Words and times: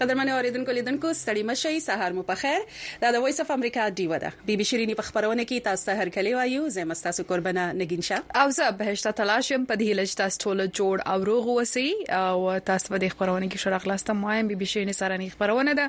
قدرمنو 0.00 0.32
اوریدونکو 0.40 0.72
لیدونکو 0.72 1.08
ستړي 1.16 1.42
مشي 1.48 1.80
سهار 1.86 2.12
مو 2.18 2.22
په 2.28 2.36
خیر 2.42 2.60
دا 3.00 3.08
د 3.16 3.22
وایس 3.24 3.40
اف 3.42 3.50
امریکا 3.56 3.88
دیو 3.98 4.14
ده 4.22 4.30
بي 4.50 4.54
بي 4.60 4.66
شيريني 4.68 4.94
په 5.00 5.06
خبرونه 5.08 5.44
کې 5.50 5.66
تاسو 5.66 5.86
ته 5.88 5.96
هر 6.02 6.12
کلی 6.14 6.32
وایو 6.38 6.62
زه 6.76 6.84
مستاسو 6.92 7.24
قربانه 7.32 7.64
نګینشا 7.80 8.38
او 8.44 8.54
زه 8.60 8.68
بهشت 8.78 9.08
تلاشم 9.18 9.66
په 9.72 9.78
دې 9.82 9.98
لږ 10.00 10.14
تاسو 10.22 10.42
ټول 10.44 10.62
جوړ 10.64 11.06
او 11.14 11.26
روغ 11.30 11.50
اوسئ 11.56 11.84
او 12.20 12.56
تاسو 12.72 12.94
په 12.94 13.02
دې 13.02 13.18
خبرونه 13.18 13.44
کې 13.44 13.66
شورا 13.66 13.80
خلاص 13.84 14.06
ته 14.10 14.16
مایم 14.24 14.48
بي 14.54 14.58
بي 14.64 14.70
شيريني 14.72 14.96
سره 15.02 15.20
نه 15.24 15.28
خبرونه 15.36 15.76
ده 15.82 15.86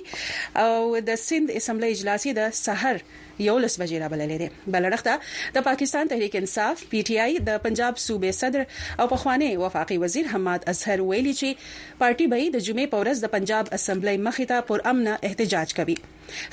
او 0.65 0.75
د 1.11 1.21
سند 1.29 1.55
اسمبلی 1.61 1.93
اجلاس 1.97 2.27
د 2.41 2.49
سحر 2.65 3.03
یولس 3.47 3.75
بجې 3.81 3.97
را 4.03 4.07
بللې 4.13 4.37
ده 4.41 4.47
بلرخته 4.75 5.13
د 5.57 5.65
پاکستان 5.67 6.11
تحریک 6.13 6.35
انصاف 6.39 6.83
پی 6.93 6.99
ټ 7.07 7.27
آی 7.27 7.31
د 7.49 7.59
پنجاب 7.67 7.93
صوبې 8.07 8.31
صدر 8.41 8.63
او 9.03 9.07
پخوانی 9.13 9.49
وفاقي 9.63 9.97
وزیر 10.03 10.25
حماد 10.33 10.67
اظهر 10.73 11.03
ویلي 11.09 11.33
چې 11.41 11.99
پارټي 12.01 12.25
به 12.33 12.49
د 12.55 12.65
جمعې 12.67 12.91
پورز 12.95 13.23
د 13.25 13.31
پنجاب 13.37 13.71
اسمبلی 13.79 14.15
مخې 14.27 14.49
ته 14.53 14.65
پر 14.71 14.83
امن 14.91 15.11
احتجاج 15.29 15.75
کوي 15.81 15.95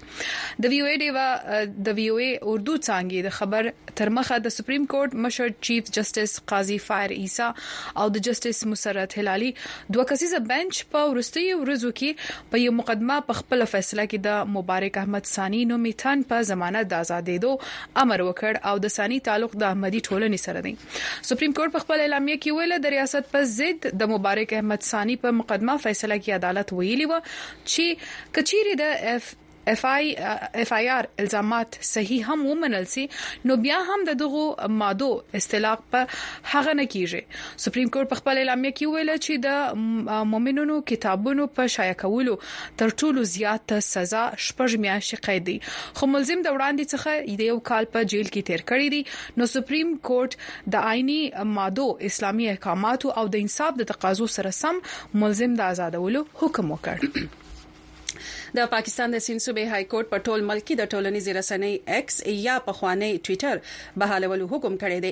د 0.64 0.72
وی 0.72 0.80
او 0.86 0.86
ای 0.92 0.96
دیوا 1.06 1.26
د 1.90 1.98
وی 2.00 2.06
او 2.14 2.16
ای 2.24 2.30
اردو 2.36 2.74
څنګه 2.80 3.26
د 3.28 3.36
خبر 3.40 3.70
تر 4.02 4.12
مخه 4.20 4.40
د 4.46 4.54
سپریم 4.58 4.88
کورټ 4.94 5.24
مشر 5.28 5.52
چیف 5.68 5.90
جسټس 5.96 6.40
قاضي 6.52 6.75
قاضي 6.76 6.78
فایر 6.84 7.12
عیسی 7.16 7.42
او 8.00 8.04
د 8.16 8.22
جسټیس 8.26 8.60
مسرت 8.72 9.16
هلالي 9.18 9.50
دوه 9.96 10.04
کسیزه 10.12 10.40
بنچ 10.50 10.80
په 10.94 11.08
ورستي 11.12 11.44
ورځو 11.46 11.92
کې 12.00 12.50
په 12.54 12.62
یو 12.64 12.72
مقدمه 12.80 13.18
په 13.30 13.40
خپل 13.40 13.66
فیصله 13.72 14.04
کې 14.08 14.26
د 14.28 14.52
مبارک 14.56 14.98
احمد 15.02 15.30
سانی 15.32 15.62
نو 15.72 15.78
میثان 15.86 16.24
په 16.32 16.48
ضمانت 16.50 16.90
د 16.94 17.04
آزادېدو 17.04 18.02
امر 18.04 18.26
وکړ 18.28 18.72
او 18.72 18.82
د 18.86 18.94
سانی 18.98 19.20
تعلق 19.30 19.56
د 19.64 19.68
احمدي 19.70 20.02
ټولنې 20.08 20.44
سره 20.48 20.66
دی 20.68 20.74
سپریم 21.30 21.56
کورټ 21.60 21.78
په 21.78 21.86
خپل 21.86 22.04
اعلامیه 22.06 22.40
کې 22.44 22.60
ویل 22.60 22.78
د 22.88 22.94
ریاست 22.98 23.32
په 23.36 23.50
ضد 23.54 23.90
د 24.04 24.12
مبارک 24.14 24.54
احمد 24.60 24.86
سانی 24.92 25.18
په 25.24 25.38
مقدمه 25.40 25.78
فیصله 25.88 26.20
کې 26.20 26.42
عدالت 26.42 26.76
ویلي 26.80 27.10
و 27.10 27.18
چې 27.32 28.06
کچيري 28.38 28.78
د 28.84 28.94
اف 29.16 29.34
اف 29.68 29.84
آی 29.84 30.12
اف 30.18 30.72
آی 30.72 30.88
آر 30.88 31.04
الزامات 31.20 31.76
صحیح 31.86 32.30
هم 32.32 32.44
ومنل 32.46 32.84
سي 32.90 33.06
نو 33.50 33.54
بیا 33.64 33.78
هم 33.86 33.98
د 34.08 34.16
دغه 34.20 34.68
مادو 34.82 35.08
استلاق 35.38 35.80
په 35.94 36.02
هغه 36.50 36.74
نه 36.80 36.84
کیږي 36.92 37.62
سپریم 37.64 37.88
کورټ 37.96 38.10
په 38.12 38.20
خپل 38.20 38.40
اعلامیه 38.42 38.74
کې 38.80 38.92
ویل 38.92 39.16
چې 39.16 39.40
د 39.46 40.28
مؤمنونو 40.34 40.76
کتابونو 40.90 41.46
په 41.56 41.72
شایع 41.76 41.96
کولو 42.02 42.34
تر 42.82 42.94
ټولو 42.94 43.24
زیات 43.32 43.74
سزا 43.88 44.22
شپږ 44.48 44.80
میاشتې 44.84 45.26
قید 45.28 45.46
دي 45.50 45.56
خو 45.70 46.10
ملزم 46.12 46.44
د 46.48 46.58
وړاندې 46.58 46.92
څخه 46.92 47.46
یو 47.50 47.56
کال 47.72 47.90
په 47.96 48.10
جیل 48.14 48.28
کې 48.28 48.46
تیر 48.50 48.64
کړی 48.72 48.92
دي 48.96 49.40
نو 49.42 49.48
سپریم 49.54 49.90
کورټ 50.10 50.70
د 50.76 50.86
آئینی 50.92 51.18
مادو 51.58 51.88
اسلامي 52.10 52.46
احکاماتو 52.54 53.10
او 53.22 53.26
د 53.34 53.42
انصاف 53.48 53.80
د 53.82 53.90
تقاضو 53.94 54.30
سره 54.36 54.54
سم 54.62 54.80
ملزم 55.24 55.58
د 55.62 55.66
آزادولو 55.74 56.24
حکم 56.44 56.72
وکړ 56.76 57.26
د 58.56 58.60
پاکستان 58.72 59.12
د 59.12 59.18
سین 59.24 59.38
صوبې 59.44 59.70
های 59.70 59.86
کورټ 59.92 60.08
په 60.10 60.18
ټول 60.28 60.44
ملک 60.50 60.64
کې 60.66 60.74
د 60.80 60.90
ټولنیزې 60.92 61.32
رسنۍ 61.38 61.72
ایکس 61.94 62.14
یا 62.44 62.54
پخوانی 62.68 63.08
ټوئیټر 63.26 63.60
بحالولو 64.02 64.46
حکم 64.52 64.76
کړی 64.82 65.02
دی 65.04 65.10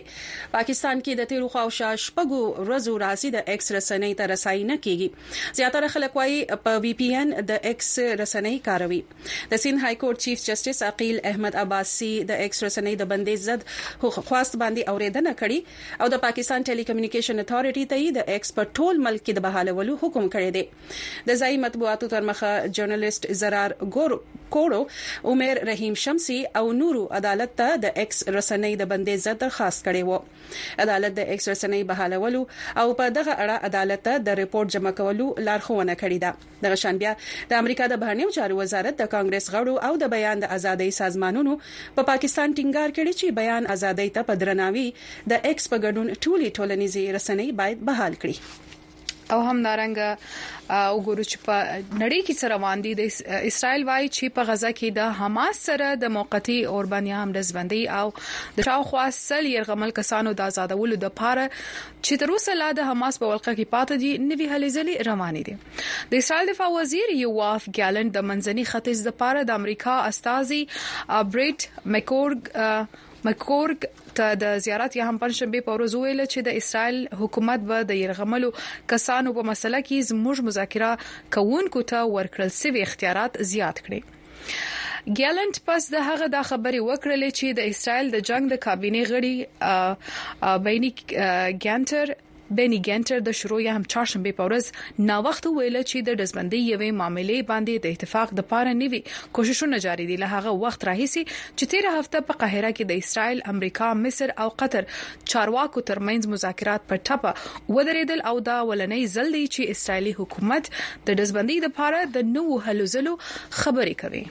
پاکستان 0.55 1.03
کې 1.03 1.21
د 1.21 1.29
تیرو 1.33 1.49
خواوشا 1.55 1.91
شپږو 2.05 2.41
ورځو 2.69 2.95
راځي 3.03 3.33
د 3.35 3.53
ایکس 3.55 3.69
رسنۍ 3.79 4.17
ته 4.21 4.31
رسایي 4.33 4.63
نه 4.71 4.77
کیږي 4.87 5.61
زیاتره 5.61 5.91
خلک 5.97 6.17
وايي 6.21 6.39
په 6.69 6.83
وی 6.87 6.93
پی 7.01 7.09
ان 7.21 7.35
د 7.51 7.67
ایکس 7.73 7.91
رسنۍ 8.23 8.55
کاروي 8.71 9.01
د 9.55 9.63
سین 9.67 9.83
های 9.85 10.01
کورټ 10.05 10.29
چیف 10.29 10.47
جسټس 10.47 10.83
عقیل 10.89 11.21
احمد 11.33 11.61
عباسی 11.65 12.11
د 12.33 12.43
ایکس 12.47 12.65
رسنۍ 12.69 12.97
د 13.03 13.11
بندیز 13.15 13.45
زد 13.51 13.69
خواست 13.73 14.59
باندې 14.65 14.95
اوریدنه 14.95 15.35
کړي 15.43 16.07
او 16.07 16.11
د 16.17 16.25
پاکستان 16.27 16.69
ټيلي 16.71 16.89
کمیونیکیشن 16.93 17.45
اتھارټي 17.45 17.93
ته 17.93 18.17
د 18.21 18.35
ایکس 18.39 18.57
په 18.61 18.73
ټول 18.81 19.05
ملک 19.11 19.27
کې 19.27 19.41
د 19.41 19.47
بحالولو 19.51 20.01
حکم 20.07 20.33
کړی 20.39 20.59
دی 20.59 21.31
د 21.33 21.41
ځای 21.45 21.63
مطبوعاتو 21.69 22.13
ترمخه 22.17 22.57
جرنالست 22.81 23.31
زرار 23.41 23.73
کوړو 23.95 24.81
عمر 25.31 25.59
رحیم 25.69 25.95
شمسي 26.01 26.37
او 26.59 26.63
نورو 26.81 27.03
عدالت 27.19 27.53
ته 27.61 27.77
د 27.85 27.99
ایکس 28.03 28.21
رسنۍ 28.37 28.77
د 28.83 28.89
بندې 28.93 29.23
زړه 29.25 29.37
درخواست 29.43 29.87
کړي 29.89 30.03
وو 30.09 30.85
عدالت 30.85 31.15
د 31.19 31.31
ایکس 31.35 31.49
رسنۍ 31.53 31.81
بحالولو 31.91 32.43
او 32.83 32.87
په 33.01 33.15
دغه 33.19 33.35
اړه 33.37 33.71
عدالت 33.71 34.05
ته 34.09 34.23
د 34.29 34.39
ریپورت 34.43 34.73
جمع 34.77 34.93
کولو 35.01 35.29
لارښوونه 35.49 35.99
کړې 36.03 36.19
ده 36.25 36.67
د 36.77 36.81
شان 36.85 37.01
بیا 37.05 37.15
د 37.53 37.63
امریکا 37.65 37.89
د 37.95 38.01
بهرنیو 38.05 38.35
چارو 38.39 38.59
وزارت 38.63 38.99
د 39.03 39.11
کانګرس 39.17 39.51
غړو 39.57 39.77
او 39.91 40.03
د 40.05 40.13
بیان 40.17 40.45
د 40.47 40.53
ازادۍ 40.59 40.97
سازمانونو 41.01 41.57
په 41.99 42.09
پاکستان 42.13 42.57
ټینګار 42.61 42.97
کړي 43.01 43.17
چې 43.23 43.39
بیان 43.43 43.71
ازادۍ 43.79 44.15
ته 44.19 44.31
په 44.33 44.43
درناوي 44.45 44.87
د 45.35 45.49
ایکس 45.49 45.73
په 45.75 45.87
ګډون 45.87 46.15
ټولي 46.21 46.53
ټولنیزې 46.53 47.17
رسنۍ 47.21 47.53
باید 47.63 47.85
بحال 47.91 48.23
کړي 48.27 48.39
او 49.33 49.41
همدارنګه 49.43 50.19
وګورو 50.69 51.25
چې 51.31 51.39
په 51.47 51.65
نړۍ 51.79 52.21
کې 52.27 52.37
سره 52.41 52.55
روان 52.55 52.83
دي 52.87 52.93
د 53.01 53.09
اسرایل 53.53 53.85
وای 53.89 54.09
چې 54.17 54.33
په 54.39 54.49
غزا 54.51 54.71
کې 54.79 54.91
د 54.99 55.15
حماس 55.21 55.63
سره 55.69 55.89
د 56.05 56.13
موقتی 56.17 56.57
اوربانیا 56.73 57.23
هم 57.23 57.35
د 57.37 57.47
ځبندي 57.51 57.81
او 57.99 58.05
د 58.59 58.69
شاوخوا 58.69 59.07
سل 59.19 59.51
يرغمل 59.53 59.95
کسانو 60.01 60.35
د 60.41 60.53
آزادولو 60.53 61.01
د 61.07 61.15
پاره 61.23 61.47
چې 61.55 62.25
تر 62.25 62.35
اوسه 62.37 62.59
لا 62.61 62.71
د 62.81 62.89
حماس 62.91 63.21
په 63.23 63.33
ولقه 63.33 63.57
کې 63.61 63.73
پاتې 63.77 64.05
دي 64.05 64.13
نوې 64.27 64.57
هلې 64.57 64.77
ځلې 64.77 65.09
روانې 65.11 65.43
دي 65.49 66.15
د 66.15 66.23
اسرایل 66.25 66.53
دفاع 66.53 66.69
وزیر 66.79 67.15
یواف 67.25 67.69
ګالند 67.81 68.17
د 68.19 68.29
منځني 68.33 68.69
ختیځ 68.73 69.09
د 69.09 69.19
پاره 69.25 69.49
د 69.53 69.59
امریکا 69.63 69.99
استاذي 70.13 70.63
بریټ 71.35 71.91
مکورګ 71.97 72.63
مکورګ 73.29 73.85
ته 74.19 74.37
د 74.43 74.57
زیارت 74.65 74.97
یا 74.99 75.07
هم 75.11 75.19
پنځشنبه 75.23 75.67
په 75.69 75.77
ورځ 75.77 76.03
ویل 76.03 76.23
چې 76.25 76.47
د 76.49 76.59
اسرایل 76.63 76.99
حکومت 77.21 77.65
به 77.71 77.87
د 77.91 78.01
يرغملو 78.01 78.51
کسانو 78.93 79.33
په 79.39 79.47
مسله 79.51 79.81
کې 79.83 80.09
زموږ 80.11 80.45
مذاکره 80.49 80.91
کوونکو 81.37 81.85
ته 81.93 82.03
ورکړل 82.17 82.53
سوي 82.63 82.83
اختیارات 82.89 83.41
زیات 83.55 83.77
کړي 83.89 85.15
ګیلند 85.21 85.61
پس 85.71 85.89
د 85.97 86.07
هغه 86.09 86.27
د 86.37 86.47
خبري 86.51 86.83
وکړلې 86.83 87.31
چې 87.39 87.59
د 87.59 87.61
اسرایل 87.75 88.13
د 88.15 88.23
جنگ 88.33 88.51
د 88.55 88.63
کابینه 88.69 89.09
غړي 89.15 90.55
بینی 90.69 90.93
ګانټر 91.67 92.15
بینی 92.59 92.79
ګنټر 92.89 93.19
د 93.29 93.37
شروع 93.41 93.57
یا 93.65 93.73
هم 93.77 93.85
چاړشنبه 93.93 94.33
په 94.41 94.47
ورځ 94.49 95.07
ناوخت 95.11 95.47
ویل 95.55 95.79
چې 95.91 96.05
د 96.09 96.19
دزبندي 96.21 96.61
یوې 96.73 96.91
معاملې 97.01 97.39
باندې 97.51 97.75
د 97.87 97.97
اتفاق 97.97 98.35
د 98.41 98.47
پاره 98.53 98.75
نیوي 98.83 99.01
کوششونه 99.39 99.81
جاری 99.87 100.07
دي 100.13 100.19
له 100.23 100.29
هغه 100.35 100.55
وخت 100.67 100.87
راهیسي 100.91 101.23
چې 101.59 101.65
13 101.75 101.99
هفته 102.01 102.23
په 102.31 102.39
قاهره 102.45 102.71
کې 102.77 102.91
د 102.91 103.05
اسرائیل، 103.05 103.43
امریکا، 103.55 103.91
مصر 104.07 104.35
او 104.47 104.49
قطر 104.65 104.89
چارواکو 105.33 105.87
ترمنځ 105.93 106.31
مذاکرات 106.35 106.89
په 106.93 107.03
ټپه 107.07 107.71
ودرېدل 107.77 108.25
او 108.33 108.37
دا 108.51 108.59
ولنې 108.67 109.15
ځل 109.17 109.29
دی 109.39 109.45
چې 109.47 109.79
اسرائیلي 109.79 110.15
حکومت 110.23 110.73
د 111.11 111.21
دزبندي 111.23 111.59
د 111.67 111.77
پاره 111.81 112.05
د 112.19 112.33
نوو 112.37 112.61
حلول 112.69 112.85
خبرې 112.89 113.95
کوي 114.03 114.25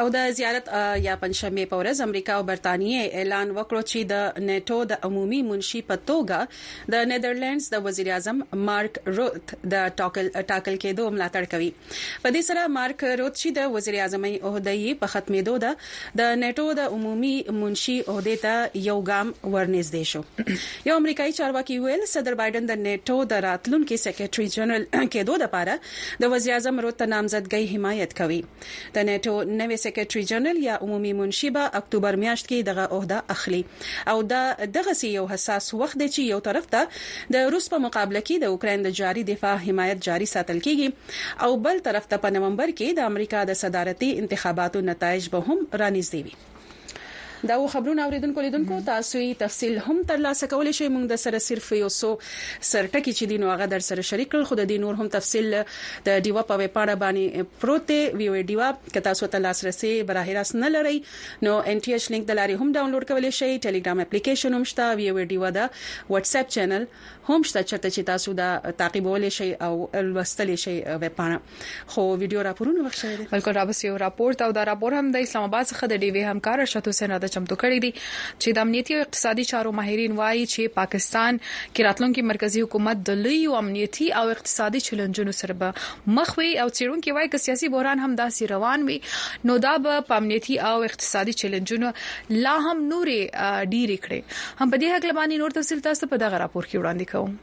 او 0.00 0.04
د 0.12 0.30
زیارت 0.36 0.68
یا 1.06 1.14
پنځمه 1.22 1.64
په 1.70 1.78
ورځ 1.80 1.98
امریکا 2.06 2.34
او 2.40 2.44
برتانیې 2.50 3.22
اعلان 3.22 3.50
وکړ 3.56 3.88
چې 3.88 4.08
د 4.12 4.20
نېټو 4.50 4.76
د 4.92 5.06
عمومي 5.08 5.40
منشي 5.48 5.80
په 5.90 5.98
توګه 6.10 6.94
د 6.94 7.10
نیدرلندز 7.10 7.66
د 7.74 7.82
وزیر 7.86 8.08
اعظم 8.18 8.40
مارک 8.68 9.00
روت 9.18 9.52
د 9.74 9.90
ټاکل 9.98 10.30
ټاکل 10.52 10.78
کېدو 10.84 11.08
ملاتړ 11.16 11.50
کوي 11.54 11.68
په 11.88 12.32
دې 12.36 12.42
سره 12.48 12.64
مارک 12.76 13.04
روت 13.22 13.36
چې 13.40 13.56
د 13.58 13.74
وزیر 13.74 13.98
اعظم 14.06 14.24
عہدې 14.30 14.98
په 15.02 15.12
ختمېدو 15.16 15.58
ده 15.66 15.76
د 16.22 16.32
نېټو 16.44 16.66
د 16.80 16.96
عمومي 16.96 17.34
منشي 17.58 17.98
عہدې 18.06 18.42
ته 18.46 18.84
یو 18.88 18.96
ګام 19.10 19.34
ورنږدې 19.42 20.10
شو 20.12 20.88
یو 20.92 20.96
امریکایي 21.02 21.36
چارواکي 21.40 21.78
ویل 21.84 22.08
صدر 22.14 22.40
بایدن 22.44 22.72
د 22.72 22.82
نېټو 22.86 23.28
د 23.34 23.44
راتلونکو 23.48 24.00
سیکریټري 24.06 24.48
جنرال 24.56 24.88
کېدو 24.88 25.38
لپاره 25.46 26.24
د 26.26 26.34
وزیر 26.36 26.58
اعظم 26.58 26.82
روت 26.88 27.06
نامزدګۍ 27.08 27.76
حمایت 27.76 28.18
کوي 28.24 28.42
د 28.48 29.08
نېټو 29.10 29.54
نوې 29.54 29.80
سیکریټري 29.84 30.22
جنرال 30.30 30.58
یا 30.64 30.74
عمومي 30.86 31.12
منشي 31.20 31.48
به 31.56 31.70
اکتوبر 31.80 32.18
میاشت 32.24 32.44
کې 32.50 32.58
دغه 32.68 32.84
عہده 32.96 33.18
اخلي 33.36 33.60
او 34.14 34.16
دا 34.34 34.42
دغه 34.76 34.94
سی 35.00 35.08
یو 35.18 35.24
حساس 35.32 35.64
وخت 35.82 35.96
دی 36.02 36.08
چې 36.14 36.22
یو 36.34 36.38
طرف 36.50 36.64
ته 36.74 36.82
د 37.38 37.50
روس 37.56 37.66
په 37.74 37.78
مقابله 37.88 38.20
کې 38.28 38.36
د 38.46 38.54
اوکرين 38.54 38.80
د 38.88 38.96
جاري 39.02 39.22
دفاع 39.32 39.56
حمایت 39.66 39.98
جاري 40.10 40.28
ساتل 40.36 40.58
کیږي 40.68 40.88
او 41.48 41.50
بل 41.68 41.76
طرف 41.90 42.04
ته 42.14 42.22
په 42.26 42.38
نومبر 42.38 42.68
کې 42.78 42.88
د 43.02 43.12
امریکا 43.14 43.40
د 43.52 43.60
صدارتي 43.64 44.10
انتخاباتو 44.22 44.78
نتایج 44.94 45.24
به 45.36 45.40
هم 45.48 45.58
رانیز 45.84 46.08
دی 46.16 46.22
دا 47.48 47.66
خبرونه 47.66 48.02
اوریدونکو 48.02 48.40
لیدونکو 48.40 48.80
تاسو 48.86 49.18
یې 49.18 49.36
تفصیل 49.38 49.78
هم 49.78 50.02
ترلاسه 50.08 50.46
کولای 50.50 50.72
شئ 50.78 50.88
موږ 50.88 51.06
د 51.12 51.16
سره 51.22 51.38
صرف 51.46 51.70
یو 51.78 51.88
سو 51.94 52.10
سرټکی 52.26 53.14
چې 53.14 53.28
دین 53.32 53.46
واغه 53.48 53.66
در 53.72 53.84
سره 53.86 54.04
شریک 54.10 54.28
کړ 54.34 54.44
خو 54.50 54.58
د 54.60 54.68
دین 54.72 54.84
نور 54.86 54.98
هم 55.00 55.06
تفصیل 55.14 55.56
د 56.08 56.18
دیوا 56.26 56.44
په 56.50 56.68
پاړه 56.76 56.94
باندې 57.00 57.56
پروت 57.64 57.90
وی 58.20 58.28
وی 58.34 58.42
دیوا 58.52 58.68
که 58.92 59.00
تاسو 59.08 59.30
ته 59.32 59.42
لاسرسي 59.46 59.90
براه 60.12 60.36
راست 60.38 60.56
نه 60.60 60.70
لرئ 60.76 60.92
نو 60.98 61.56
ان 61.56 61.80
ټي 61.80 61.96
ایچ 61.96 62.06
لینک 62.16 62.28
د 62.30 62.38
لارې 62.40 62.60
هم 62.60 62.76
ډاونلوډ 62.76 63.10
کولای 63.12 63.34
شئ 63.40 63.50
ټلګرام 63.66 64.04
اپلیکیشن 64.06 64.58
هم 64.60 64.68
شته 64.74 64.86
وی 65.02 65.10
وی 65.18 65.26
دیوا 65.34 65.52
دا 65.58 65.66
واتس 66.14 66.36
اپ 66.42 66.54
چینل 66.58 66.86
هم 67.30 67.48
شته 67.48 67.66
چې 67.72 68.10
تاسو 68.12 68.36
دا 68.42 68.48
تعقیبولای 68.84 69.32
شئ 69.40 69.50
او 69.68 69.72
لوستلای 70.12 70.60
شئ 70.68 70.76
وی 70.76 71.12
پاڼه 71.18 71.42
خو 71.58 72.06
ویډیو 72.14 72.46
راپورونه 72.50 72.86
وښایي 72.86 73.20
بلکې 73.20 73.60
را 73.60 73.66
بس 73.74 73.84
یو 73.88 73.98
راپور 74.06 74.40
او 74.48 74.50
دا 74.62 74.70
راپور 74.72 74.98
هم 75.02 75.12
د 75.20 75.26
اسلام 75.28 75.50
آباد 75.50 75.68
څخه 75.74 75.92
د 75.96 76.06
ډیوی 76.08 76.26
همکار 76.32 76.64
شتو 76.76 76.96
سره 77.02 77.20
د 77.26 77.30
ته 77.32 77.32
چمتو 77.38 77.58
کړي 77.60 77.78
دي 77.84 77.90
چې 77.96 78.56
د 78.56 78.66
امنیتي 78.66 78.94
او 78.96 79.02
اقتصادي 79.06 79.44
چارو 79.52 79.70
ماهرین 79.80 80.16
وایي 80.20 80.44
چې 80.54 80.74
پاکستان 80.78 81.40
کې 81.50 81.86
راتلونکي 81.88 82.24
مرکزی 82.30 82.64
حکومت 82.66 83.04
د 83.10 83.20
لوی 83.26 83.40
امنیتي 83.60 84.08
او 84.22 84.24
اقتصادي 84.36 84.82
چیلنجونو 84.88 85.36
سره 85.42 85.58
به 85.62 86.16
مخ 86.18 86.34
وي 86.40 86.50
او 86.64 86.66
چیرونکو 86.80 87.16
وایي 87.18 87.32
چې 87.32 87.46
سیاسي 87.46 87.72
بحران 87.76 88.04
هم 88.06 88.10
داسې 88.22 88.52
روان 88.54 88.86
وي 88.90 88.98
نو 89.50 89.58
دا 89.68 89.74
به 89.86 90.18
امنیتي 90.20 90.58
او 90.72 90.74
اقتصادي 90.90 91.36
چیلنجونو 91.44 91.92
لا 92.46 92.56
هم 92.68 92.76
نورې 92.82 93.70
ډیری 93.74 93.98
کړي 94.08 94.58
هم 94.58 94.74
په 94.74 94.82
دې 94.82 94.98
حق 94.98 95.08
لبانی 95.12 95.40
نور 95.44 95.56
تفصیل 95.60 95.86
تاسو 95.88 96.12
په 96.14 96.22
دغه 96.26 96.44
راپور 96.46 96.70
کې 96.70 96.84
وړاندې 96.84 97.10
کوم 97.16 97.40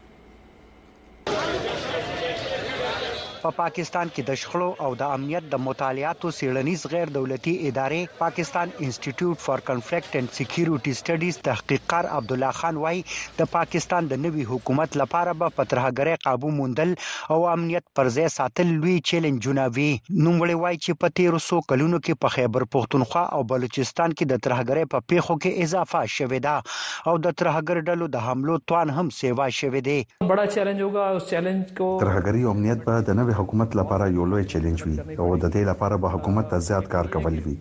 په 3.42 3.52
پاکستان 3.58 4.10
کې 4.14 4.24
د 4.30 4.38
شخړو 4.42 4.68
او 4.86 4.96
د 5.02 5.14
امنیت 5.18 5.46
د 5.52 5.62
مطالعاتو 5.66 6.32
سیړنیز 6.38 6.82
غیر 6.94 7.12
دولتي 7.18 7.54
ادارې 7.68 8.18
پاکستان 8.22 8.72
انسټیټیوټ 8.78 9.44
فار 9.46 9.64
کنفلیکټ 9.70 10.18
اند 10.22 10.34
سکیورټي 10.38 10.94
سټډیز 11.02 11.38
تحقیقار 11.48 12.10
عبد 12.20 12.34
الله 12.36 12.58
خان 12.60 12.80
وایي 12.86 13.04
د 13.40 13.50
پاکستان 13.56 14.10
د 14.14 14.22
نوي 14.26 14.46
حکومت 14.54 14.98
لپاره 15.04 15.36
به 15.44 15.54
پترهګری 15.60 16.18
قابو 16.28 16.52
موندل 16.60 16.94
او 17.36 17.40
امنیت 17.54 17.88
پر 18.00 18.12
ځای 18.18 18.28
ساتل 18.38 18.74
لوی 18.82 18.96
چیلنجونه 19.12 19.68
وي 19.80 19.88
نوموړي 20.00 20.60
وایي 20.64 20.82
چې 20.82 21.02
په 21.04 21.16
1300 21.36 21.72
کلونو 21.74 22.02
کې 22.04 22.22
په 22.26 22.36
خیبر 22.38 22.68
پښتونخوا 22.78 23.26
او 23.40 23.44
بلوچستان 23.56 24.18
کې 24.18 24.34
د 24.34 24.44
ترهګری 24.50 24.92
په 24.96 25.06
پیښو 25.14 25.40
کې 25.42 25.70
اضافه 25.70 26.04
شوې 26.18 26.46
ده 26.50 27.12
او 27.14 27.18
د 27.30 27.38
ترهګر 27.44 27.88
ډلو 27.92 28.12
د 28.18 28.28
حملو 28.30 28.60
توان 28.74 28.96
هم 29.00 29.16
سیوا 29.22 29.50
شوې 29.62 29.82
ده 29.90 30.34
بڑا 30.34 30.46
چیلنج 30.58 30.82
ہوگا 30.88 31.06
اس 31.20 31.30
چیلنج 31.34 31.74
کو 31.82 31.90
ترهګری 32.06 32.46
امنیت 32.56 32.86
په 32.92 33.02
دنه 33.12 33.29
نوې 33.30 33.40
حکومت 33.42 33.70
لپاره 33.80 34.04
یو 34.18 34.24
لوی 34.32 34.44
چیلنج 34.52 34.80
وي 34.86 34.96
او 35.22 35.28
د 35.44 35.46
دې 35.54 35.64
لپاره 35.72 35.96
به 36.02 36.08
حکومت 36.16 36.46
ته 36.52 36.58
زیات 36.68 36.86
کار 36.94 37.06
کول 37.14 37.36
وي 37.46 37.56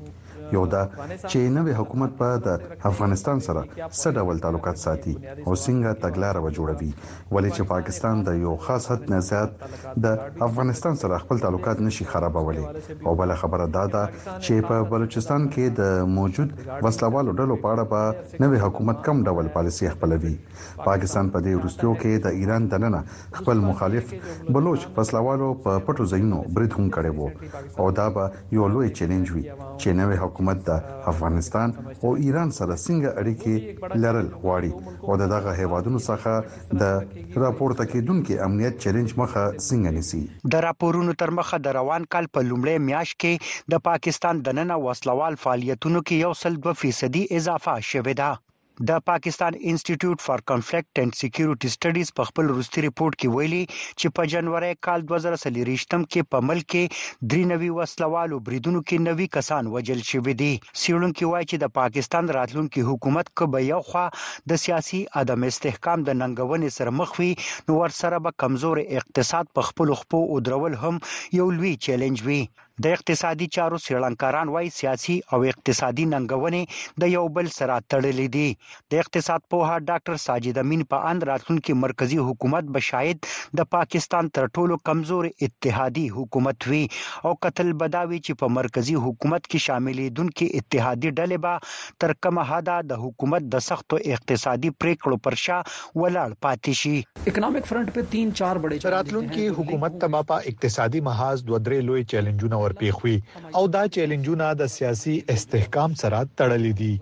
یو 0.57 0.67
دا 0.73 0.83
چې 1.31 1.39
نوې 1.57 1.75
حکومت 1.81 2.11
په 2.19 2.37
د 2.47 2.77
افغانستان 2.91 3.39
سره 3.47 3.63
څه 3.71 4.13
ډول 4.19 4.39
تعلقات 4.45 4.79
ساتي 4.85 5.13
او 5.15 5.53
څنګه 5.65 5.91
تګلارې 6.05 6.41
و 6.43 6.53
جوړوي 6.59 6.91
ولې 7.35 7.51
چې 7.57 7.67
پاکستان 7.75 8.23
د 8.29 8.39
یو 8.45 8.55
خاص 8.67 8.91
حد 8.93 9.05
نه 9.15 9.19
زیات 9.29 9.99
د 10.05 10.45
افغانستان 10.49 10.97
سره 11.03 11.19
خپل 11.25 11.43
تعلقات 11.45 11.83
نشي 11.89 12.07
خرابولي 12.13 12.65
او 13.07 13.15
بل 13.23 13.35
خبره 13.43 13.67
دا 13.77 13.85
ده 13.97 14.03
چې 14.15 14.69
په 14.71 14.83
بلوچستان 14.95 15.51
کې 15.57 15.81
د 15.83 16.09
موجود 16.21 16.57
وسلوالو 16.89 17.37
ډلو 17.43 17.57
په 17.65 17.75
اړه 17.75 17.85
په 17.93 18.47
نوې 18.47 18.65
حکومت 18.65 19.05
کم 19.11 19.23
ډول 19.31 19.53
پالیسی 19.59 19.91
خپلوي 19.97 20.35
پاکستان 20.87 21.31
په 21.31 21.39
دې 21.45 21.53
وروستیو 21.61 21.95
کې 21.97 22.25
د 22.29 22.41
ایران 22.43 22.69
دننه 22.77 23.03
خپل 23.41 23.63
مخالف 23.69 24.15
بلوچ 24.57 24.89
وسلوالو 24.97 25.53
په 25.65 25.79
پټو 25.87 26.07
ځایونو 26.13 26.43
برید 26.59 26.73
هم 26.81 26.91
کړی 26.99 27.13
وو 27.21 27.31
او 27.85 27.93
دا 28.03 28.11
به 28.19 28.33
یو 28.57 28.69
لوی 28.75 28.89
چیلنج 28.99 29.33
وي 29.33 29.43
چې 29.53 29.97
نوې 30.01 30.19
حکومت 30.23 30.37
حکومت 30.39 30.59
د 30.71 30.73
افغانستان 31.13 31.69
او 32.05 32.09
ایران 32.25 32.49
سره 32.59 32.75
څنګه 32.87 33.09
اړیکې 33.21 33.55
لرل 34.03 34.29
غواړي 34.43 34.71
او 35.07 35.13
دغه 35.35 35.51
هیوادونو 35.61 36.01
څخه 36.11 36.33
د 36.83 36.85
راپورته 37.45 37.83
کېدونکو 37.93 38.33
امنیت 38.47 38.75
چیلنج 38.83 39.11
مخه 39.21 39.43
څنګه 39.69 39.91
نیسي 39.97 40.23
د 40.53 40.55
راپورونو 40.67 41.13
تر 41.23 41.31
مخه 41.39 41.57
د 41.67 41.69
روان 41.79 42.03
کال 42.13 42.25
په 42.35 42.41
لومړی 42.51 42.77
میاشت 42.89 43.15
کې 43.23 43.33
د 43.73 43.75
پاکستان 43.89 44.35
د 44.43 44.49
نننه 44.59 44.77
وسلوال 44.87 45.35
فعالیتونو 45.45 45.99
کې 46.07 46.15
یو 46.25 46.33
سل 46.43 46.53
2% 46.67 47.39
اضافه 47.39 47.75
شوې 47.91 48.15
ده 48.21 48.31
د 48.89 48.91
پاکستان 49.11 49.53
انسټیټیوټ 49.71 50.19
فار 50.27 50.41
کنفلیکټ 50.51 50.95
اند 51.03 51.13
سکیورټي 51.23 51.69
سټډیز 51.75 52.09
په 52.19 52.23
خپل 52.29 52.45
وروستي 52.51 52.81
ریپورت 52.87 53.15
کې 53.21 53.29
ویلي 53.37 53.65
چې 53.99 54.07
په 54.17 54.23
جنوري 54.33 54.71
کال 54.87 55.01
2023 55.13 56.05
کې 56.13 56.23
په 56.33 56.39
ملک 56.49 56.67
کې 56.75 56.85
درې 57.31 57.45
نوي 57.53 57.71
وسلوالو 57.79 58.37
بریدونو 58.49 58.81
کې 58.89 58.97
نوي 59.09 59.27
کسان 59.39 59.65
وجل 59.75 60.01
شوې 60.11 60.35
دي 60.43 60.53
سیړونکو 60.83 61.25
وایي 61.33 61.47
چې 61.51 61.57
د 61.61 61.67
پاکستان 61.81 62.25
راتلونکي 62.39 62.81
حکومت 62.91 63.27
کبه 63.41 63.59
یو 63.73 63.81
خوا 63.89 64.07
د 64.53 64.63
سیاسي 64.67 65.01
عدم 65.23 65.41
استحکام 65.51 65.99
د 66.05 66.11
ننګونې 66.21 66.69
سره 66.79 66.91
مخ 67.01 67.11
وي 67.21 67.33
نو 67.67 67.73
ورسره 67.83 68.17
به 68.27 68.31
کمزور 68.45 68.77
اقتصاد 68.99 69.47
په 69.59 69.71
خپل 69.71 69.89
خپو 70.03 70.21
او 70.31 70.37
درول 70.47 70.75
هم 70.85 70.97
یو 71.41 71.47
لوی 71.59 71.73
چیلنج 71.89 72.19
وي 72.31 72.43
د 72.85 72.93
اقتصادي 72.97 73.47
چارو 73.55 73.79
سیړنکاران 73.85 74.51
وايي 74.57 74.69
سیاسي 74.75 75.15
او 75.37 75.39
اقتصادي 75.53 76.03
ننګونې 76.09 76.99
د 77.05 77.09
یو 77.13 77.23
بل 77.39 77.49
سره 77.55 77.79
تړلې 77.95 78.27
دي 78.35 78.93
د 78.95 79.01
اقتصاد 79.05 79.45
پوها 79.55 79.79
ډاکټر 79.89 80.19
ساجد 80.25 80.61
امین 80.63 80.85
په 80.95 81.09
اند 81.13 81.27
راتلونکي 81.31 81.75
مرکزی 81.79 82.19
حکومت 82.29 82.69
بشاید 82.77 83.29
د 83.61 83.69
پاکستان 83.77 84.29
تر 84.39 84.47
ټولو 84.59 84.77
کمزور 84.91 85.31
اتحادي 85.49 86.05
حکومت 86.19 86.69
وي 86.75 86.81
او 86.93 87.33
قتل 87.49 87.73
بداوي 87.83 88.21
چې 88.29 88.39
په 88.45 88.53
مرکزی 88.59 88.95
حکومت 89.09 89.51
کې 89.51 89.67
شاملې 89.67 90.17
دونکو 90.21 90.49
اتحادي 90.61 91.13
ډلې 91.13 91.45
به 91.49 92.07
تر 92.07 92.17
کومه 92.29 92.47
حدا 92.53 92.79
د 92.93 93.03
حکومت 93.07 93.51
د 93.57 93.67
سختو 93.71 94.03
اقتصادي 94.19 94.73
پریکړو 94.85 95.23
پر 95.27 95.41
شا 95.49 95.59
ولاړ 95.73 96.43
پاتې 96.49 96.83
شي 96.85 97.35
اکانومیک 97.35 97.69
فرنٹ 97.75 97.93
په 97.99 98.09
3 98.17 98.33
4 98.45 98.65
بڑے 98.69 98.81
راتلونکي 98.99 99.51
حکومت 99.61 100.01
تماپا 100.09 100.41
اقتصادي 100.55 101.05
محاذ 101.11 101.47
دوه 101.51 101.63
درې 101.69 101.91
لوی 101.93 102.09
چیلنجونه 102.17 102.65
ور 102.69 102.75
پیښوي 102.85 103.17
او 103.59 103.63
دا 103.77 103.83
چیلنجونه 103.95 104.47
د 104.61 104.71
سیاسي 104.77 105.15
استحکام 105.35 105.91
سره 106.03 106.19
تړلې 106.39 106.73
دي 106.81 106.95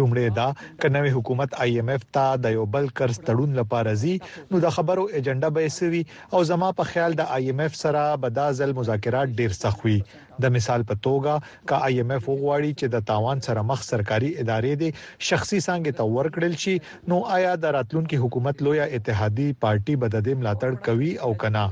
لومړی 0.00 0.24
دا 0.40 0.48
کنوي 0.84 1.10
حکومت 1.16 1.50
آی 1.64 1.70
ایم 1.78 1.88
ایف 1.94 2.04
ته 2.16 2.24
د 2.44 2.56
یو 2.56 2.64
بل 2.74 2.84
قرض 2.98 3.16
تړون 3.28 3.50
لپاره 3.60 3.90
زی 4.02 4.14
نو 4.50 4.56
د 4.66 4.74
خبرو 4.76 5.04
ایجنډا 5.16 5.48
به 5.58 5.62
سوي 5.78 6.02
او 6.34 6.40
زما 6.50 6.68
په 6.80 6.84
خیال 6.92 7.12
د 7.20 7.32
آی 7.38 7.42
ایم 7.50 7.60
ایف 7.64 7.74
سره 7.84 8.02
به 8.24 8.28
دا 8.40 8.46
ځل 8.60 8.70
مذاکرات 8.80 9.28
ډیر 9.42 9.52
سخوي 9.62 9.98
د 10.42 10.52
مثال 10.56 10.82
په 10.90 10.94
توګه 11.06 11.40
کا 11.72 11.78
آی 11.88 11.98
ایم 12.02 12.10
ایف 12.16 12.28
وغواړي 12.28 12.72
چې 12.80 12.86
د 12.94 13.04
تاوان 13.10 13.40
سره 13.46 13.64
مخ 13.70 13.82
سرکاري 13.88 14.30
ادارې 14.44 14.74
دي 14.82 14.90
شخصي 15.30 15.58
څنګه 15.64 15.96
ته 16.00 16.08
ورکړل 16.16 16.56
شي 16.64 16.74
نو 17.12 17.20
آیا 17.38 17.52
د 17.64 17.74
راتلونکو 17.78 18.20
حکومت 18.24 18.62
لوی 18.66 18.80
اتحادي 18.84 19.48
پارټي 19.64 19.96
بددې 20.04 20.42
ملاتړ 20.42 20.82
کوي 20.88 21.10
او 21.26 21.32
کنا 21.44 21.64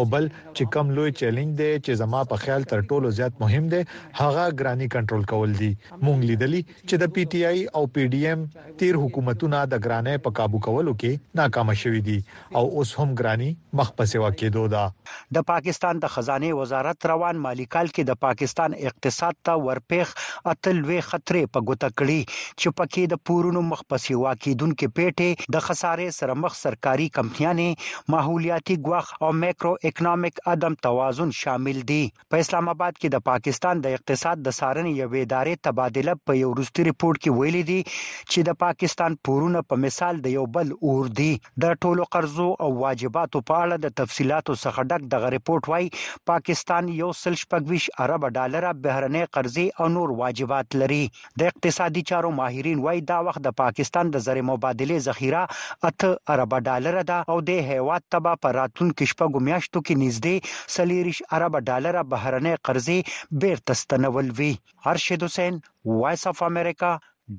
او 0.00 0.04
بل 0.14 0.28
چې 0.34 0.74
کم 0.76 0.92
لوی 0.98 1.14
چیلنج 1.22 1.58
دی 1.62 1.70
چې 1.84 2.00
زما 2.02 2.22
په 2.34 2.42
خیال 2.44 2.68
تر 2.74 2.84
ټولو 2.92 3.12
زیات 3.20 3.40
مهم 3.44 3.68
دی 3.74 3.82
هغه 3.86 4.46
ګرانی 4.52 4.90
کنټرول 4.96 5.26
کول 5.34 5.56
دي 5.62 5.72
مونږ 5.74 6.30
لیدلی 6.32 6.62
چې 6.70 7.02
د 7.04 7.14
پی 7.18 7.26
ټ 7.26 7.48
آی 7.52 7.66
او 7.80 7.84
پی 7.98 8.06
ډی 8.14 8.22
ایم 8.32 8.46
تیر 8.82 9.00
حکومتونه 9.04 9.64
د 9.74 9.82
ګرانې 9.86 10.24
په 10.28 10.38
قابو 10.40 10.62
کولو 10.68 10.96
کې 11.02 11.40
ناکام 11.42 11.74
شوي 11.84 12.04
دي 12.10 12.18
او 12.60 12.64
اوس 12.68 12.96
هم 13.02 13.10
ګرانی 13.22 13.50
مخ 13.82 13.92
په 14.00 14.10
سیوا 14.14 14.32
کې 14.36 14.58
دوه 14.58 14.74
ده 14.76 15.36
د 15.38 15.46
پاکستان 15.52 16.02
د 16.06 16.16
خزانه 16.18 16.56
وزارت 16.62 17.10
روان 17.14 17.42
مالی 17.48 17.64
کال 17.76 17.86
کې 17.94 18.03
کې 18.04 18.12
د 18.12 18.22
پاکستان 18.24 18.72
اقتصاد 18.90 19.36
ته 19.48 19.62
ورپېخ 19.66 20.10
اتل 20.52 20.80
وی 20.88 20.96
خطرې 21.08 21.52
په 21.54 21.68
ګوته 21.68 21.94
کړي 22.00 22.28
چې 22.28 22.74
پکې 22.80 23.04
د 23.12 23.22
پورونو 23.30 23.60
مخ 23.70 23.82
په 23.92 24.02
سیوا 24.06 24.32
کې 24.40 24.60
دونکو 24.62 24.88
پیټه 24.98 25.46
د 25.56 25.64
خسارې 25.68 26.16
سره 26.18 26.36
مخ 26.42 26.58
سرکاري 26.60 27.06
کمپنیانې 27.18 28.10
ماحولیاتي 28.14 28.76
ګواخ 28.88 29.08
او 29.26 29.30
مایکرو 29.42 29.72
اکونومیک 29.90 30.42
عدم 30.54 30.78
توازن 30.88 31.32
شامل 31.40 31.80
دي 31.92 32.00
په 32.34 32.46
اسلام 32.46 32.70
آباد 32.74 33.00
کې 33.00 33.14
د 33.16 33.24
پاکستان 33.30 33.82
د 33.86 33.98
اقتصاد 34.00 34.44
د 34.48 34.56
سارنې 34.60 35.04
یوې 35.04 35.24
ادارې 35.28 35.66
تبادله 35.68 36.16
په 36.28 36.38
یو 36.42 36.52
وروستي 36.54 36.88
ریپورت 36.90 37.22
کې 37.24 37.40
ویلي 37.40 37.64
دي 37.72 37.80
چې 37.88 38.50
د 38.50 38.58
پاکستان 38.64 39.18
پورونه 39.28 39.64
په 39.70 39.82
مثال 39.86 40.22
د 40.28 40.36
یو 40.38 40.46
بل 40.58 40.74
اور 40.90 41.12
دي 41.22 41.30
د 41.66 41.78
ټولو 41.86 42.08
قرضو 42.18 42.48
او 42.66 42.70
واجباتو 42.84 43.44
په 43.52 43.64
اړه 43.64 43.84
د 43.86 43.96
تفصيلاتو 44.02 44.58
څخه 44.64 44.88
ډک 44.92 45.08
دغه 45.16 45.34
ریپورت 45.38 45.70
وای 45.74 45.90
پاکستان 46.34 46.94
یو 47.02 47.10
سل 47.22 47.36
شپږویش 47.44 47.88
اربه 48.02 48.28
ډالره 48.36 48.70
بهرنۍ 48.84 49.24
قرضې 49.34 49.66
او 49.80 49.86
نور 49.96 50.08
واجبات 50.22 50.68
لري 50.80 51.02
د 51.38 51.40
اقتصادي 51.50 52.02
چارو 52.10 52.30
ماهرین 52.38 52.78
وایي 52.86 53.00
دا 53.10 53.18
وخت 53.28 53.42
د 53.44 53.48
پاکستان 53.62 54.04
د 54.14 54.24
زر 54.26 54.38
مبادله 54.50 54.96
ذخیره 55.08 55.42
اته 55.88 56.08
اربه 56.34 56.58
ډالره 56.68 57.02
ده 57.10 57.18
او 57.34 57.38
د 57.48 57.62
هیواد 57.70 58.02
تبا 58.14 58.32
پر 58.42 58.52
راتلونکو 58.60 59.02
شپږو 59.12 59.38
میاشتو 59.50 59.78
کې 59.86 59.94
نږدې 60.02 60.36
سلیریش 60.76 61.18
اربه 61.38 61.60
ډالره 61.70 62.02
بهرنۍ 62.14 62.54
قرضې 62.66 62.98
بیرته 63.44 63.72
ستنول 63.82 64.26
وی 64.38 64.50
ارشد 64.94 65.20
حسین 65.28 65.54
وایس 66.00 66.22
اف 66.32 66.38
امریکا 66.50 66.92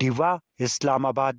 دیوا 0.04 0.32
اسلام 0.68 1.04
آباد 1.12 1.36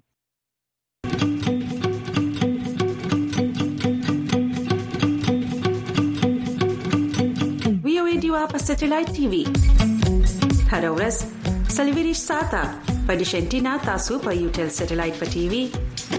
شوا 8.37 8.47
په 8.53 8.61
سټلایټ 8.69 9.09
ټي 9.17 9.25
وي 9.33 9.43
هر 10.73 10.85
ورځ 10.97 11.15
سلویریش 11.77 12.21
ساته 12.31 12.63
په 13.07 13.13
ډیش 13.21 13.33
انټینا 13.41 13.73
تاسو 13.89 14.15
په 14.25 14.31
یو 14.41 14.49
ټل 14.57 14.69
سټلایټ 14.79 15.15
په 15.21 15.27
ټي 15.35 15.45
وي 15.53 15.61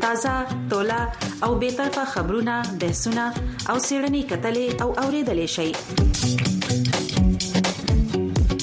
تازه 0.05 0.33
ټولا 0.71 0.95
او 1.47 1.49
به 1.63 1.69
تر 1.97 2.05
خبرونه 2.13 2.55
بحثونه 2.83 3.25
او 3.73 3.75
سیړنی 3.87 4.21
کتلې 4.31 4.67
او 4.85 4.87
اوریدلې 5.03 5.47
شي 5.55 5.69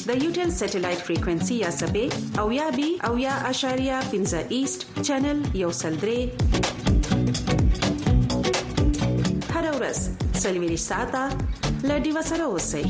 د 0.08 0.10
یوټل 0.24 0.48
سټلایټ 0.60 1.00
فریکوئنسي 1.10 1.54
یا 1.66 1.70
سپې 1.80 2.06
او 2.42 2.46
یا 2.60 2.66
بي 2.78 2.88
او 3.10 3.12
یا 3.26 3.34
اشاریا 3.52 3.98
پنځه 4.14 4.56
ایست 4.56 4.80
چینل 5.06 5.38
یو 5.62 5.70
سلډري 5.82 6.22
هر 9.54 9.64
ورځ 9.78 9.98
سلویریش 10.46 10.82
ساته 10.94 11.22
لډي 11.88 12.10
وسره 12.16 12.44
اوسئ 12.54 12.84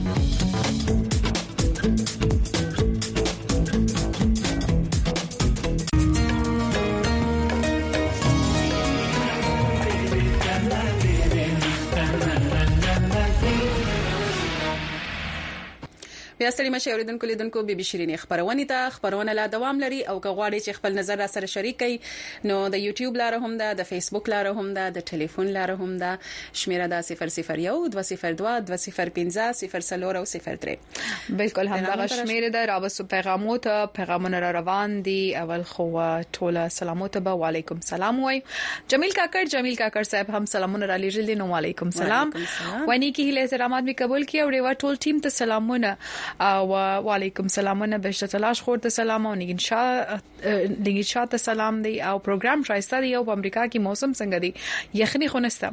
بیا 16.44 16.50
ستړي 16.50 16.70
مشه 16.72 16.90
اوریدونکو 16.94 17.26
لیدونکو 17.28 17.60
بي 17.68 17.74
بي 17.78 17.84
شيرين 17.88 18.10
خبرونه 18.22 18.64
ته 18.70 18.88
خبرونه 18.94 19.32
لا 19.36 19.44
دوام 19.52 19.78
لري 19.82 19.98
او 20.02 20.14
که 20.24 20.28
غواړئ 20.28 20.68
چې 20.68 20.72
خپل 20.78 20.96
نظر 21.00 21.16
را 21.20 21.26
سره 21.34 21.46
شریک 21.52 21.76
کړئ 21.82 22.48
نو 22.50 22.58
د 22.74 22.82
یوټیوب 22.86 23.16
لاره 23.20 23.38
هم 23.44 23.56
ده 23.60 23.68
د 23.78 23.86
فیسبوک 23.90 24.28
لاره 24.32 24.52
هم 24.58 24.64
ده 24.78 24.84
د 24.96 25.06
ټلیفون 25.10 25.48
لاره 25.54 25.76
هم 25.78 25.92
ده 26.02 26.10
شمیره 26.62 26.88
ده 26.94 26.98
001202205003 27.06 27.14
بالکل 31.38 31.72
هم 31.74 31.80
دا 32.02 32.08
شمیره 32.14 32.50
ده 32.58 32.66
راوستو 32.72 33.04
پیغامو 33.14 33.56
ته 33.68 33.86
پیغامونه 34.00 34.40
را 34.46 34.50
روان 34.58 34.98
دي 35.08 35.24
اول 35.44 35.62
خو 35.72 35.88
ټوله 36.22 36.62
سلامونه 36.80 37.20
به 37.30 37.40
وعليكم 37.44 37.80
سلام 37.88 38.20
وای 38.26 38.38
جمیل 38.88 39.12
کاکړ 39.22 39.48
جمیل 39.56 39.78
کاکړ 39.80 40.02
صاحب 40.12 40.30
هم 40.36 40.44
سلامونه 40.54 40.84
را 40.92 40.98
لېږل 41.02 41.24
دي 41.32 41.38
نو 41.44 41.48
وعليكم 41.54 41.90
سلام 42.02 42.28
وانی 42.94 43.10
کی 43.20 43.28
هله 43.32 43.46
سلامات 43.56 43.82
می 43.90 43.98
قبول 44.04 44.22
کی 44.32 44.40
او 44.46 44.48
ډیوا 44.58 44.72
ټول 44.86 44.94
ټیم 45.08 45.22
ته 45.28 45.36
سلامونه 45.40 45.92
او 46.40 46.68
وعليكم 47.06 47.48
سلامونه 47.48 47.96
به 47.96 48.10
شته 48.10 48.26
تلاش 48.26 48.62
خور 48.62 48.78
ته 48.78 48.88
سلام 48.88 49.26
او 49.26 49.34
نګین 49.34 49.58
شاه 49.58 50.18
نګین 50.78 51.02
شاه 51.02 51.26
ته 51.26 51.36
سلام 51.36 51.82
دی 51.82 52.00
او 52.02 52.18
پروګرام 52.18 52.62
شایسته 52.66 53.00
دی 53.00 53.14
او 53.14 53.24
په 53.24 53.32
امریکا 53.32 53.66
کې 53.66 53.78
موسم 53.80 54.12
څنګه 54.12 54.38
دی 54.40 54.54
یخني 55.02 55.28
خونسته 55.28 55.70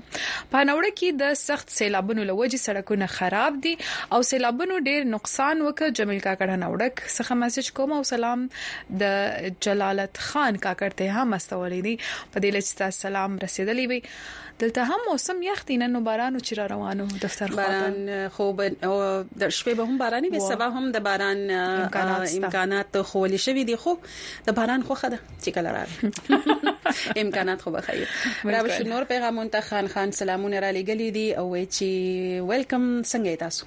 په 0.52 0.64
نوړه 0.70 0.92
کې 1.00 1.22
د 1.24 1.34
سخت 1.44 1.70
سیلابونو 1.78 2.24
لوجې 2.24 2.60
سړکونه 2.66 3.08
خراب 3.16 3.60
دي 3.64 3.76
او 4.18 4.22
سیلابونو 4.34 4.80
ډیر 4.90 5.08
نقصان 5.16 5.62
وکړ 5.68 5.98
جمیل 6.02 6.20
کاکړه 6.28 6.62
نوړک 6.66 7.04
څخه 7.18 7.40
میسج 7.46 7.72
کوم 7.80 7.98
او 7.98 8.04
سلام 8.12 8.48
د 9.04 9.50
جلالت 9.68 10.22
خان 10.30 10.62
کاکړ 10.68 10.98
ته 11.02 11.18
هم 11.20 11.38
استولې 11.42 11.90
دي 11.90 11.98
په 12.06 12.48
دې 12.48 12.56
لچ 12.58 13.02
سلام 13.02 13.40
رسیدلې 13.48 13.94
وي 13.94 14.02
دلته 14.62 14.84
هم 14.86 15.00
موسم 15.12 15.42
یخ 15.42 15.64
دی 15.66 15.78
نن 15.78 16.04
باران 16.04 16.40
چې 16.40 16.54
را 16.58 16.66
روانو 16.66 17.06
دفتر 17.22 17.48
خواته 17.48 17.70
باران 17.70 18.30
خوب 18.34 18.62
او 18.62 19.24
د 19.40 19.50
شپې 19.50 19.70
به 19.78 19.86
هم 19.86 19.98
باراني 19.98 20.30
به 20.34 20.40
سبا 20.40 20.66
هم 20.76 20.92
د 20.92 21.00
باران 21.04 21.40
امکانات 22.44 23.02
خولي 23.12 23.38
شوی 23.38 23.64
دي 23.70 23.76
خو 23.76 23.94
د 24.50 24.56
باران 24.60 24.84
خو 24.90 24.94
خده 25.04 25.20
چې 25.42 25.50
کله 25.50 25.72
راغی 25.72 26.12
امکانات 27.24 27.62
خو 27.62 27.72
به 27.78 27.82
خیر 27.88 28.08
را 28.56 28.60
به 28.68 28.78
نور 28.92 29.04
پیغامون 29.14 29.50
ته 29.56 29.62
خان 29.70 29.88
خان 29.96 30.12
سلامونه 30.20 30.60
را 30.66 30.70
لګلې 30.74 31.12
دي 31.14 31.34
او 31.34 31.66
چې 31.66 31.84
ویلکم 32.52 32.88
څنګه 33.02 33.40
تاسو 33.40 33.66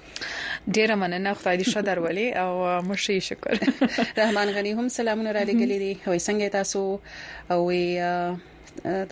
ډیر 0.78 0.94
مننه 1.02 1.34
خدای 1.34 1.58
دې 1.58 1.68
شکر 1.78 1.98
ولي 2.06 2.28
او 2.32 2.82
مرشي 2.92 3.18
شکر 3.20 3.58
رحمان 4.20 4.52
غنی 4.58 4.70
هم 4.70 4.88
سلامونه 5.00 5.32
را 5.38 5.42
لګلې 5.44 5.80
دي 5.84 5.98
وای 6.06 6.20
څنګه 6.20 6.52
تاسو 6.52 6.98
او 7.50 7.70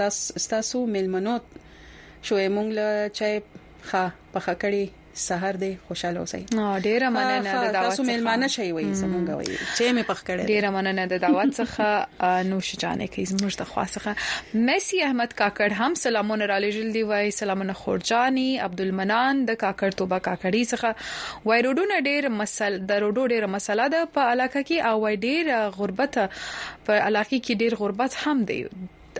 تاسو 0.02 0.46
تاسو 0.54 0.86
ملمنو 0.98 1.36
شوې 2.28 2.48
مونږ 2.56 2.68
له 2.78 2.88
چای 3.18 3.34
ښه 3.88 4.04
پخه 4.34 4.54
کړی 4.64 4.82
سحر 5.22 5.54
دې 5.62 5.72
خوشاله 5.86 6.20
اوسئ 6.20 6.42
ډیره 6.86 7.08
مننه 7.14 7.54
د 7.64 7.74
دعوت 7.76 7.88
تاسو 7.88 8.04
مېلمانه 8.10 8.46
شئ 8.54 8.66
وای 8.76 8.84
زمونږ 9.00 9.26
وای 9.30 9.50
چې 9.76 9.84
مې 9.96 10.04
پخ 10.10 10.20
کړی 10.28 10.46
ډیره 10.52 10.70
مننه 10.76 11.04
د 11.12 11.18
دعوت 11.24 11.50
څخه 11.56 12.46
نوش 12.52 12.70
جانې 12.84 13.10
کې 13.16 13.32
زموږ 13.32 13.58
د 13.62 13.64
خواسخه 13.72 14.62
مسی 14.70 15.02
احمد 15.08 15.34
کاکړ 15.40 15.68
هم 15.80 15.94
سلامونه 16.04 16.46
را 16.52 16.58
لېږل 16.64 16.88
دی 16.98 17.02
وای 17.10 17.30
سلامونه 17.40 17.72
خورجانی 17.82 18.46
عبدالمنان 18.68 19.44
د 19.52 19.60
کاکړ 19.66 20.00
توبه 20.02 20.22
کاکړی 20.30 20.72
څخه 20.72 21.46
وای 21.50 21.62
روډونه 21.68 22.00
ډیر 22.14 22.28
مسل 22.38 22.80
د 22.94 23.04
روډو 23.06 23.26
ډیر 23.36 23.46
مسله 23.58 23.88
ده 23.98 24.08
په 24.16 24.30
علاقه 24.38 24.64
کې 24.64 24.88
او 24.92 25.04
وای 25.04 25.16
ډیر 25.28 25.52
غربت 25.82 26.18
په 26.22 27.06
علاقه 27.12 27.36
کې 27.36 27.64
ډیر 27.66 27.80
غربت 27.84 28.16
هم 28.26 28.48
دی 28.54 28.60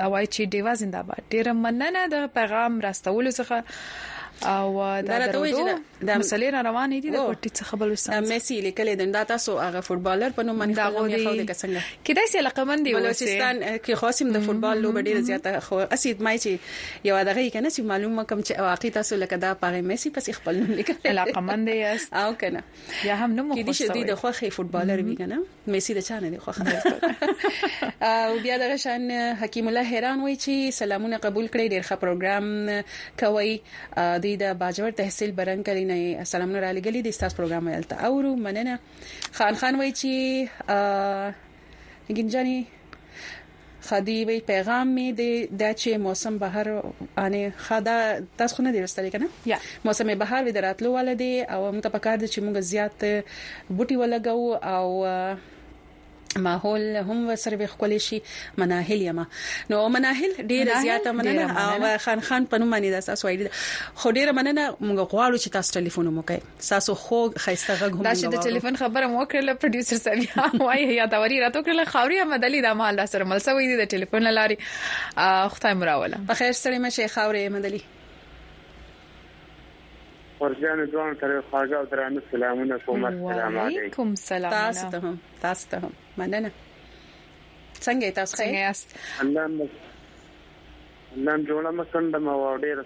اوای 0.07 0.27
چې 0.35 0.41
دیوا 0.55 0.73
زنده‌باد 0.83 1.23
ډیر 1.33 1.47
مننه 1.63 2.03
د 2.13 2.17
پیغام 2.37 2.73
راستولو 2.87 3.31
څخه 3.39 3.57
او 4.47 5.01
دا 5.01 5.27
درودو 5.27 5.69
د 6.03 6.11
مسلې 6.15 6.51
نه 6.53 6.63
روانې 6.63 7.01
دي 7.05 7.11
د 7.11 7.17
پټي 7.17 7.51
څخه 7.59 7.79
بل 7.83 7.93
وسه 7.95 8.21
میسي 8.29 8.57
لیکل 8.67 8.91
د 9.01 9.13
دا 9.17 9.23
تاسو 9.31 9.57
هغه 9.65 9.81
فوتبالر 9.89 10.35
په 10.39 10.43
نوم 10.49 10.63
باندې 10.65 10.99
خو 10.99 11.07
نه 11.07 11.19
خو 11.25 11.37
د 11.37 11.55
څنګه 11.63 11.81
کله 12.07 12.25
چې 12.33 12.47
لقمن 12.47 12.83
دی 12.87 12.95
بلوچستان 12.97 13.61
کې 13.69 13.93
خاصم 14.03 14.33
د 14.37 14.43
فوتبال 14.47 14.83
لوب 14.87 14.99
ډیره 15.01 15.21
زیاته 15.31 15.61
خو 15.69 15.79
اسید 15.99 16.23
مای 16.29 16.41
چې 16.45 17.07
یو 17.11 17.21
دغه 17.31 17.49
کنه 17.57 17.71
چې 17.77 17.81
معلومه 17.93 18.25
کم 18.33 18.41
چې 18.49 18.61
واقع 18.71 18.91
تاسو 18.99 19.21
لکه 19.25 19.41
دا 19.47 19.55
پاره 19.65 19.81
میسي 19.93 20.13
پس 20.19 20.31
خپل 20.41 20.61
نوم 20.63 20.73
لیکل 20.81 21.13
لقمن 21.21 21.65
دی 21.71 21.79
اس 21.93 22.09
او 22.25 22.35
کنه 22.45 22.63
یا 23.11 23.17
هم 23.25 23.31
نو 23.39 23.45
مخ 23.53 23.59
کې 23.59 23.93
دي 24.01 24.05
د 24.13 24.21
خوخي 24.25 24.51
فوتبالر 24.59 25.05
وی 25.11 25.17
کنه 25.23 25.41
میسي 25.77 25.99
د 26.01 26.07
چانه 26.11 26.35
دی 26.35 26.43
خوخه 26.49 27.95
او 28.11 28.39
بیا 28.49 28.59
دغه 28.65 28.77
شان 28.89 29.09
حکیم 29.45 29.69
الله 29.69 29.95
حیران 29.97 30.21
وای 30.27 30.37
چې 30.37 30.75
سلامونه 30.83 31.19
قبول 31.19 31.49
کړی 31.53 31.73
ډیر 31.77 31.89
ښه 31.89 32.03
پروګرام 32.05 33.25
کوي 33.25 34.27
د 34.27 34.32
لري 34.33 34.41
د 34.43 34.53
باجوړ 34.65 34.93
تحصیل 34.99 35.33
برن 35.41 35.62
کلی 35.69 35.85
نه 35.93 36.25
سلامونه 36.35 36.61
را 36.67 36.71
لګلی 36.79 37.01
د 37.07 37.09
استاس 37.15 37.35
پروګرام 37.41 37.65
ولته 37.69 37.95
او 38.09 38.12
مننه 38.47 38.75
خان 39.41 39.55
خان 39.62 39.75
وای 39.81 39.91
چې 39.97 40.12
ګنجانی 42.21 42.61
خدي 43.89 44.19
وی 44.29 44.39
پیغام 44.49 44.87
می 44.97 45.07
د 45.21 45.23
د 45.62 45.65
چې 45.81 45.91
موسم 46.09 46.35
بهر 46.43 46.67
انې 46.75 47.43
خدا 47.69 47.97
تاسو 48.43 48.55
خو 48.59 48.62
نه 48.67 48.71
دی 48.77 48.81
ورستل 48.85 49.07
کنه 49.15 49.27
یا 49.53 49.59
موسم 49.89 50.11
بهر 50.25 50.41
ودراتلو 50.49 50.91
ولدي 50.99 51.35
او 51.55 51.61
موږ 51.73 51.87
په 51.97 52.01
کار 52.09 52.17
دي 52.25 52.29
چې 52.35 52.39
موږ 52.49 52.57
زیات 52.75 52.99
بوټي 53.77 53.97
ولګو 54.05 54.43
او 54.75 54.87
ماحول 56.39 56.97
هم 56.97 57.37
سره 57.37 57.57
به 57.57 57.67
خپل 57.67 57.99
شي 57.99 58.23
مناهل 58.59 59.03
یما 59.03 59.27
نو 59.71 59.89
مناهل 59.89 60.33
ډیر 60.43 60.75
زیاته 60.81 61.12
مننه 61.12 61.75
او 61.75 61.99
خان 61.99 62.21
خان 62.21 62.47
په 62.47 62.59
نوم 62.59 62.71
باندې 62.71 62.99
د 62.99 63.05
تاسو 63.07 63.29
اړیده 63.29 63.51
خو 63.95 64.11
ډیر 64.11 64.33
مننه 64.33 64.69
موږ 64.71 65.11
غواړو 65.11 65.39
چې 65.39 65.49
تاسو 65.59 65.73
ټلیفون 65.81 66.09
مو 66.19 66.23
کوي 66.33 66.39
تاسو 66.69 66.95
خو 67.05 67.21
خیسته 67.39 67.79
غږ 67.79 67.93
هم 67.95 68.03
تاسو 68.11 68.31
د 68.35 68.45
ټلیفون 68.51 68.77
خبره 68.83 69.07
مو 69.15 69.25
کړل 69.33 69.55
پروډوسر 69.65 69.97
سمیا 70.05 70.51
وايي 70.67 70.95
یا 70.97 71.05
دا 71.17 71.25
وری 71.25 71.41
راتو 71.47 71.62
کړل 71.71 71.89
خاوري 71.97 72.21
احمد 72.27 72.45
علي 72.51 72.62
د 72.69 72.79
مال 72.85 73.03
سره 73.17 73.25
ملسوي 73.33 73.67
دي 73.73 73.81
د 73.85 73.91
ټلیفون 74.05 74.29
لاري 74.37 74.59
خدای 75.57 75.75
مراوله 75.81 76.23
په 76.31 76.35
خیر 76.45 76.53
سره 76.62 76.79
مې 76.79 77.01
شي 77.01 77.09
خاوري 77.19 77.45
احمد 77.49 77.65
علي 77.73 77.81
ورځانه 80.43 80.85
دوه 80.85 81.15
تر 81.21 81.43
خواږه 81.51 81.77
او 81.77 81.85
درانه 81.85 82.23
سلامونه 82.33 82.79
کوم 82.87 83.05
السلام 83.09 83.59
علیکم 83.65 84.15
سلام 84.15 84.51
تاسو 84.55 84.89
ته 84.95 84.99
هم 85.09 85.19
تاسو 85.43 85.69
ته 85.75 85.83
هم 85.85 85.93
مننه 86.23 86.51
څنګه 87.75 88.15
تاسو 88.17 88.37
څنګه 88.37 88.63
یاست 88.67 88.99
الله 89.21 89.69
نن 91.17 91.45
جوړه 91.45 91.71
مسند 91.81 92.17
ما 92.27 92.35
وړې 92.35 92.85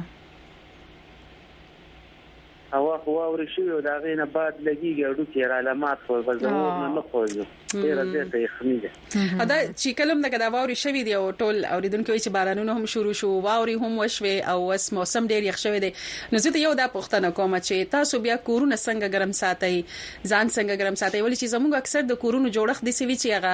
هوا 2.76 2.94
هوا 3.08 3.26
ورشي 3.34 3.64
او 3.78 3.82
دا 3.88 3.96
غینه 4.06 4.26
باد 4.38 4.54
لګیږي 4.68 5.04
او 5.08 5.12
ډوکی 5.18 5.44
را 5.54 5.58
لمات 5.70 6.00
خو 6.06 6.14
بس 6.30 6.38
نو 6.46 6.56
نه 6.96 7.02
خوځي 7.10 7.44
ډیر 7.82 7.98
زیاته 8.14 8.40
یخني 8.46 8.76
ده 8.84 9.46
دا 9.52 9.58
چې 9.66 9.94
کلم 10.00 10.20
دغه 10.26 10.38
دا 10.44 10.48
واوري 10.56 10.76
شوی 10.84 11.02
دی 11.08 11.14
او 11.20 11.22
ټول 11.42 11.56
اوریدونکو 11.74 12.18
چې 12.24 12.30
بارانونه 12.38 12.72
هم 12.80 12.86
شروع 12.94 13.14
شو 13.22 13.30
واوري 13.48 13.76
هم 13.84 13.92
وشوي 14.02 14.34
او 14.54 14.60
اوس 14.72 14.86
موسم 14.98 15.24
ډیر 15.34 15.42
یخ 15.50 15.58
شوی 15.66 15.80
دی 15.86 15.92
نو 16.36 16.42
زه 16.46 16.64
یو 16.66 16.74
دا 16.82 16.88
پوښتنه 16.96 17.30
کوم 17.40 17.52
چې 17.60 17.92
تاسو 17.96 18.20
بیا 18.28 18.36
کورونه 18.50 18.76
څنګه 18.76 19.08
ګرم 19.20 19.32
ساتي 19.42 19.86
ځان 20.32 20.46
څنګه 20.56 20.76
ګرم 20.82 20.96
ساتي 21.04 21.22
ولې 21.26 21.38
چې 21.42 21.48
زموږ 21.56 21.74
اکثر 21.84 22.02
د 22.12 22.22
کورونو 22.26 22.54
جوړښت 22.58 22.84
دي 22.90 22.94
سوي 23.02 23.16
چې 23.24 23.38
هغه 23.38 23.54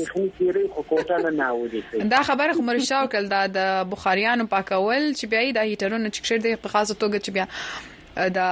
دا 2.15 2.21
خبره 2.31 2.51
خو 2.59 2.63
مرشاو 2.69 3.09
کړل 3.15 3.27
دا 3.35 3.43
د 3.57 3.61
بخاریانو 3.97 4.45
پاکول 4.55 5.05
چې 5.15 5.27
بیا 5.35 5.43
د 5.61 5.67
هیټرونو 5.73 6.15
چکشر 6.19 6.39
د 6.47 6.49
په 6.67 6.71
خاصه 6.77 6.95
توګه 7.03 7.19
چې 7.25 7.31
بیا 7.39 7.47
دا 8.15 8.47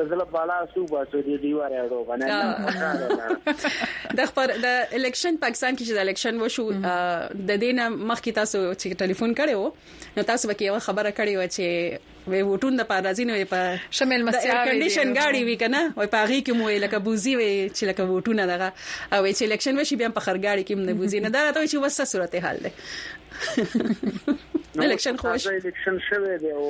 د 0.00 0.02
زله 0.14 0.26
بالا 0.38 0.58
صوبا 0.74 1.00
سو 1.12 1.18
دی 1.28 1.36
دیوار 1.44 1.70
اړو 1.82 2.00
باندې 2.10 2.26
د 4.22 4.24
خبر 4.32 4.46
د 4.66 4.68
الیکشن 5.00 5.32
پاکستان 5.46 5.72
کې 5.78 5.82
چې 5.86 5.92
د 6.00 6.02
الیکشن 6.06 6.34
وشو 6.44 6.66
د 6.82 7.54
دینه 7.66 7.86
مخکې 7.94 8.38
تاسو 8.42 8.58
چې 8.66 9.00
ټلیفون 9.06 9.40
کړو 9.40 9.62
نو 10.18 10.22
تاسو 10.34 10.44
به 10.50 10.54
کې 10.60 10.66
خبره 10.90 11.10
کړې 11.18 11.34
و 11.38 11.40
چې 11.56 11.66
وی 12.30 12.42
وټون 12.50 12.72
د 12.80 12.86
پارازین 12.90 13.30
وی 13.34 13.44
په 13.52 13.60
شمل 13.98 14.22
مسیا 14.28 14.52
وی 14.54 14.58
کنډیشن 14.68 15.08
گاډي 15.18 15.42
وی 15.48 15.56
کنه 15.62 15.80
وی 15.98 16.06
په 16.14 16.20
هغه 16.22 16.38
کې 16.38 16.52
مو 16.60 16.70
لکه 16.84 16.98
بوزي 17.06 17.34
وی 17.40 17.50
چې 17.76 17.82
لکه 17.92 18.06
وټونه 18.12 18.42
دغه 18.52 18.68
او 19.14 19.20
چې 19.36 19.42
الیکشن 19.48 19.74
وشي 19.80 19.96
بیا 20.00 20.08
په 20.18 20.24
خرګاډي 20.26 20.62
کې 20.70 20.74
نه 20.88 20.92
بوزي 21.02 21.18
نه 21.28 21.32
دا 21.36 21.44
ته 21.50 21.68
چې 21.68 21.76
وسه 21.86 22.02
صورت 22.14 22.32
حال 22.48 22.58
ده 22.66 22.70
الیکشن 24.88 25.14
خوش 25.24 25.42
الیکشن 25.52 25.96
شوه 26.08 26.32
دی 26.44 26.50
او 26.58 26.64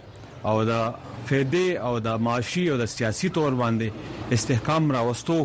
او 0.52 0.56
د 0.66 0.94
فیدې 1.28 1.78
او 1.90 1.94
د 2.08 2.20
معاشي 2.26 2.66
او 2.74 2.78
د 2.82 2.86
سیاسي 2.96 3.30
تور 3.38 3.54
باندې 3.62 4.36
استحکام 4.38 4.92
راوستو 4.98 5.38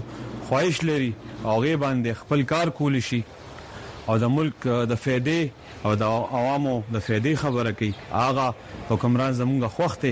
خواهش 0.48 0.82
لري 0.88 1.10
او 1.44 1.60
غي 1.62 1.76
باندې 1.76 2.12
خپل 2.22 2.42
کار 2.52 2.70
کول 2.80 3.00
شي 3.10 3.20
او 4.08 4.16
د 4.24 4.30
ملک 4.38 4.68
د 4.92 5.00
فیدې 5.04 5.40
او 5.88 5.94
د 6.02 6.04
عوامو 6.38 6.72
د 6.94 6.96
فائدې 7.06 7.32
خبره 7.42 7.70
کوي 7.78 7.92
آغا 8.26 8.48
حکمران 8.90 9.32
زمونږ 9.40 9.62
خوخته 9.76 10.10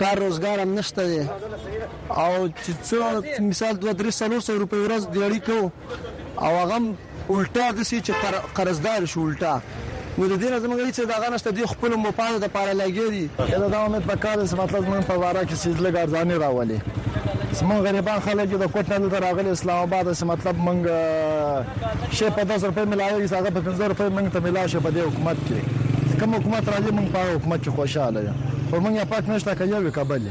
کار 0.00 0.16
روزګار 0.24 0.56
هم 0.62 0.70
نشته 0.78 1.02
دی 1.10 1.22
او 2.22 2.48
چې 2.60 2.72
څو 2.90 2.98
مثال 3.52 3.74
2 3.88 3.96
3 4.00 4.16
سلور 4.20 4.58
روپۍ 4.62 4.78
ورځ 4.84 5.02
دیړی 5.14 5.40
کو 5.46 5.60
او 6.48 6.52
هغه 6.62 6.78
الټا 7.36 7.66
د 7.76 7.80
سې 7.90 7.98
چې 8.06 8.14
قرضدار 8.60 9.00
شو 9.12 9.20
الټا 9.28 9.54
نو 10.18 10.26
د 10.32 10.34
دې 10.40 10.48
نظم 10.54 10.70
غوښتي 10.78 10.94
چې 10.96 11.04
دا 11.12 11.16
غنښت 11.26 11.48
دی 11.60 11.64
خپل 11.74 11.92
مفاد 12.06 12.34
لپاره 12.46 12.72
لګیږي 12.82 13.26
دا 13.50 13.68
د 13.76 13.90
امید 13.90 14.04
په 14.14 14.22
کار 14.26 14.46
سم 14.54 14.58
مطلب 14.62 14.88
من 14.94 15.02
په 15.12 15.24
واره 15.24 15.42
کې 15.46 15.54
سیز 15.66 15.76
لګ 15.86 15.96
ارزاني 16.08 16.36
راولي 16.44 16.78
زمون 17.58 17.80
غریبان 17.86 18.18
خلک 18.24 18.48
د 18.62 18.66
کوټن 18.72 19.06
تر 19.12 19.22
راغلي 19.26 19.50
اسلام 19.50 19.78
آباد 19.86 20.10
سم 20.18 20.26
مطلب 20.30 20.60
منګ 20.66 20.86
شي 22.18 22.28
په 22.36 22.44
10 22.50 22.66
روپۍ 22.70 22.84
ملایي 22.90 23.24
هغه 23.32 23.50
په 23.56 23.64
15 23.64 23.90
روپۍ 23.92 24.14
منګ 24.18 24.28
ته 24.36 24.44
ملا 24.46 24.62
شي 24.74 24.82
په 24.86 24.92
دې 24.94 25.06
حکومت 25.08 25.42
کې 25.46 26.20
کوم 26.20 26.36
حکومت 26.38 26.70
راځي 26.74 26.94
منګ 26.98 27.10
په 27.16 27.24
حکومت 27.34 27.64
کې 27.64 27.76
خوشاله 27.78 28.22
یو 28.28 28.34
خو 28.70 28.80
منګ 28.86 29.02
پات 29.14 29.28
نشته 29.32 29.54
کوي 29.62 29.90
کابل 29.98 30.30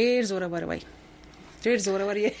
ډیر 0.00 0.22
زوره 0.30 0.48
وروي 0.48 0.80
ډیر 1.66 1.78
زوره 1.78 2.04
وری 2.04 2.24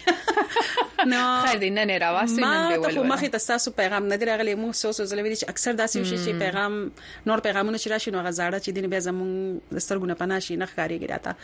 نو 1.10 1.20
خیر 1.46 1.58
دین 1.62 1.74
نه 1.78 1.96
راواسي 2.02 2.40
نن 2.42 2.68
به 2.70 2.78
ولول 2.84 3.06
ما 3.12 3.16
ته 3.22 3.38
تاسو 3.48 3.70
پیغام 3.80 4.06
نه 4.10 4.16
درغلی 4.22 4.54
مو 4.62 4.70
سوسو 4.80 5.04
زلوی 5.12 5.32
چې 5.36 5.48
اکثر 5.54 5.72
داسې 5.80 6.10
شي 6.10 6.16
چې 6.24 6.30
پیغام 6.44 6.92
نور 7.30 7.40
پیغامونه 7.46 7.78
چې 7.78 7.86
راشي 7.94 8.10
نو 8.16 8.22
غزاړه 8.30 8.64
چې 8.64 8.68
دین 8.68 8.86
به 8.94 8.98
زمون 9.08 9.32
سترګونه 9.78 10.14
پناشي 10.22 10.56
نه 10.62 10.66
خاريږي 10.74 11.10
راته 11.10 11.34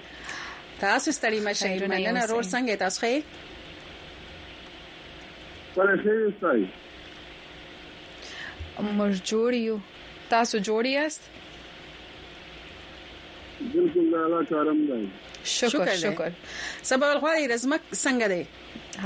تاسو 0.82 1.12
ستړي 1.17 1.39
ما 1.47 1.53
شهر 1.62 1.82
نه 1.93 1.97
نه 2.17 2.23
روړ 2.32 2.43
څنګه 2.53 2.73
تاسو 2.84 2.99
خې 3.01 3.15
پر 5.77 5.88
څه 6.03 6.12
ستړي 6.38 6.65
موږ 8.99 9.13
جوړ 9.32 9.49
یو 9.69 9.77
تاسو 10.36 10.56
جوړ 10.69 10.84
یاست 10.91 11.21
بالکل 13.73 14.06
نه 14.13 14.21
الله 14.27 14.41
کارم 14.53 14.79
دی 14.91 15.01
شکر 15.56 15.95
شکر 16.06 16.29
سبا 16.93 17.12
الخير 17.17 17.49
زمک 17.65 17.82
څنګه 18.03 18.27
دی 18.36 18.41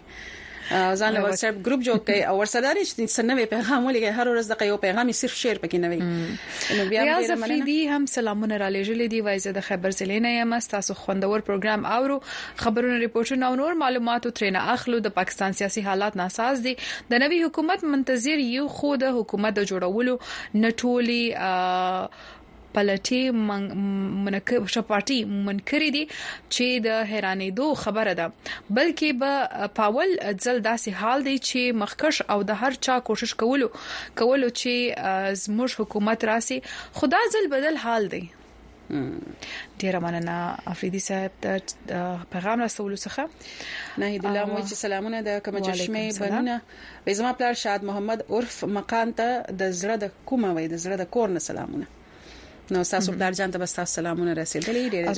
ځان 0.70 1.12
له 1.14 1.20
واتس 1.24 1.44
اپ 1.48 1.60
ګروپ 1.66 1.82
جوړ 1.86 1.98
کړي 2.08 2.22
او 2.30 2.34
ورسره 2.38 2.62
لري 2.66 2.82
چې 2.88 3.24
نوې 3.28 3.44
پیغام 3.52 3.86
ولګي 3.88 4.10
هر 4.18 4.28
ورځ 4.30 4.50
د 4.52 4.66
یو 4.70 4.76
پیغام 4.84 5.12
صرف 5.20 5.36
شیر 5.42 5.60
پکې 5.62 5.84
نه 5.84 5.88
وي 5.92 6.80
نو 6.80 6.86
بیا 6.92 7.04
ریاض 7.08 7.30
افریدي 7.36 7.76
هم 7.92 8.06
سلامونه 8.14 8.58
را 8.64 8.68
لېږلې 8.74 9.08
دي 9.14 9.20
وایزه 9.28 9.54
د 9.58 9.64
خبر 9.70 9.96
زلې 10.00 10.18
نه 10.26 10.32
یم 10.34 10.54
تاسو 10.76 10.96
خوندور 11.02 11.46
پروګرام 11.48 11.88
اورو 11.98 12.20
خبرونه 12.64 13.00
ریپورتونه 13.04 13.50
او 13.50 13.56
نور 13.62 13.80
معلومات 13.84 14.28
او 14.30 14.34
ترنه 14.40 14.64
اخلو 14.76 15.02
د 15.08 15.16
پاکستان 15.20 15.58
سیاسي 15.62 15.86
حالات 15.90 16.20
ناساز 16.22 16.64
دي 16.68 16.76
د 17.14 17.24
نوي 17.26 17.42
حکومت 17.44 17.86
منتظر 17.94 18.44
یو 18.46 18.66
خو 18.80 18.94
د 19.06 19.14
حکومت 19.20 19.60
د 19.60 19.70
جوړولو 19.74 20.18
نټولي 20.64 21.22
پلټي 22.78 23.20
منکر 24.26 24.66
شپارټي 24.74 25.16
منکرې 25.32 25.90
دي 25.96 26.02
چې 26.12 26.84
د 26.86 26.96
حیرانې 27.12 27.58
دوه 27.60 27.78
خبره 27.84 28.12
ده 28.22 28.30
بلکې 28.78 29.20
به 29.24 29.68
پاول 29.80 30.12
ځل 30.16 30.64
داسې 30.68 30.96
حال 31.02 31.26
دی 31.30 31.36
چې 31.48 31.78
مخکش 31.82 32.20
او 32.36 32.40
د 32.52 32.62
هر 32.64 32.78
چا 32.88 32.98
کوشش 33.12 33.34
کولو 33.44 33.70
کولو 34.22 34.52
چې 34.56 35.38
زموږ 35.44 35.84
حکومت 35.84 36.28
راسي 36.32 36.60
خدا 37.00 37.24
ځل 37.36 37.50
بدل 37.58 37.82
حال 37.86 38.12
دی 38.16 38.26
ډیره 38.92 39.98
مننه 40.02 40.36
افریدي 40.74 41.00
صاحب 41.06 41.34
ته 41.42 42.04
پیغام 42.34 42.62
راستول 42.66 42.94
څخه 42.94 44.00
نه 44.04 44.22
د 44.22 44.30
الله 44.30 44.48
مو 44.52 44.56
چې 44.60 44.80
سلامونه 44.84 45.20
د 45.26 45.42
کوم 45.48 45.58
چشمه 45.66 46.16
بنونه 46.22 47.18
زما 47.20 47.34
پلار 47.42 47.60
شاد 47.64 47.84
محمد 47.90 48.24
عرف 48.38 48.56
مقان 48.78 49.14
ته 49.20 49.36
د 49.50 49.76
زړه 49.84 50.00
د 50.06 50.14
کومه 50.32 50.56
وې 50.56 50.74
د 50.76 50.82
زړه 50.88 51.00
د 51.04 51.12
کور 51.18 51.32
نه 51.38 51.44
سلامونه 51.50 51.94
نو 52.70 52.82
تاسو 52.84 53.12
پلار 53.12 53.32
جان 53.32 53.50
ته 53.50 53.58
بس 53.58 53.72
تاسو 53.74 53.92
سلامونه 53.94 54.32
رسیدلې 54.42 54.84
ډېر 54.94 55.08